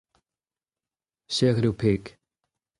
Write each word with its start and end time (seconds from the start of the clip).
Serrit 1.35 1.65
ho 1.69 1.73
peg. 1.85 2.01